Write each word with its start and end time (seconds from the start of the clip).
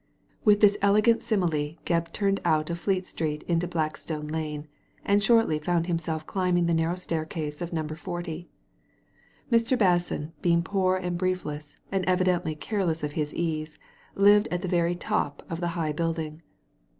With 0.43 0.61
this 0.61 0.79
elegant 0.81 1.21
simile 1.21 1.75
Grebb 1.85 2.11
turned 2.11 2.41
out 2.43 2.71
of 2.71 2.79
Fleet 2.79 3.05
Street 3.05 3.43
into 3.43 3.67
Blackstone 3.67 4.27
Lane, 4.29 4.67
and 5.05 5.21
shortly 5.23 5.59
found 5.59 5.85
him 5.85 5.99
self 5.99 6.25
climbing 6.25 6.65
the 6.65 6.73
narrow 6.73 6.95
staircase 6.95 7.61
of 7.61 7.71
No. 7.71 7.83
4a 7.83 8.47
Mr. 9.51 9.77
Basson 9.77 10.31
being 10.41 10.63
poor 10.63 10.97
and 10.97 11.19
briefless, 11.19 11.75
and 11.91 12.03
evidently 12.07 12.55
care 12.55 12.83
less 12.83 13.03
of 13.03 13.11
his 13.11 13.31
ease, 13.35 13.77
lived 14.15 14.47
at 14.49 14.63
the 14.63 14.67
very 14.67 14.95
top 14.95 15.43
of 15.51 15.59
the 15.61 15.67
high 15.77 15.91
building. 15.91 16.41